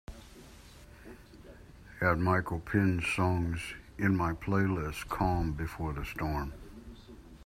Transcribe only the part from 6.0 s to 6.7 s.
storm